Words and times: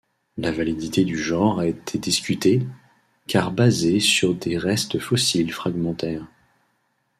La 0.39 0.51
validité 0.51 1.05
du 1.05 1.15
genre 1.15 1.59
a 1.59 1.67
été 1.67 1.99
discutée, 1.99 2.65
car 3.27 3.51
basée 3.51 3.99
sur 3.99 4.33
des 4.33 4.57
restes 4.57 4.97
fossiles 4.97 5.53
fragmentaires. 5.53 6.25